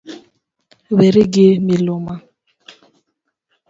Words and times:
Weri 0.95 1.23
gi 1.33 1.47
miluma. 1.67 2.15